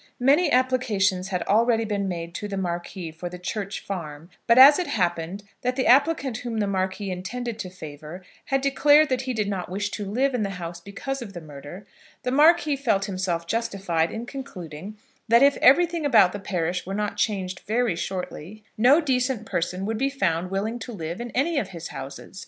Many 0.19 0.51
applications 0.51 1.27
had 1.27 1.43
already 1.43 1.85
been 1.85 2.07
made 2.07 2.33
to 2.33 2.47
the 2.47 2.57
Marquis 2.57 3.11
for 3.11 3.29
the 3.29 3.37
Church 3.37 3.81
Farm; 3.81 4.31
but 4.47 4.57
as 4.57 4.79
it 4.79 4.87
happened 4.87 5.43
that 5.61 5.75
the 5.75 5.85
applicant 5.85 6.37
whom 6.37 6.57
the 6.57 6.65
Marquis 6.65 7.11
intended 7.11 7.59
to 7.59 7.69
favour, 7.69 8.23
had 8.45 8.61
declared 8.61 9.09
that 9.09 9.21
he 9.29 9.33
did 9.35 9.47
not 9.47 9.69
wish 9.69 9.91
to 9.91 10.03
live 10.09 10.33
in 10.33 10.41
the 10.41 10.57
house 10.57 10.81
because 10.81 11.21
of 11.21 11.33
the 11.33 11.39
murder, 11.39 11.85
the 12.23 12.31
Marquis 12.31 12.77
felt 12.77 13.05
himself 13.05 13.45
justified 13.45 14.09
in 14.11 14.25
concluding 14.25 14.97
that 15.27 15.43
if 15.43 15.55
everything 15.57 16.03
about 16.03 16.33
the 16.33 16.39
parish 16.39 16.83
were 16.83 16.95
not 16.95 17.15
changed 17.15 17.59
very 17.67 17.95
shortly, 17.95 18.63
no 18.79 18.99
decent 19.01 19.45
person 19.45 19.85
would 19.85 19.99
be 19.99 20.09
found 20.09 20.49
willing 20.49 20.79
to 20.79 20.91
live 20.91 21.21
in 21.21 21.29
any 21.35 21.59
of 21.59 21.67
his 21.69 21.89
houses. 21.89 22.39